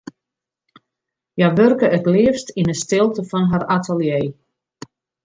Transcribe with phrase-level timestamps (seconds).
[1.37, 4.25] Hja wurke it leafst yn 'e stilte fan har atelier.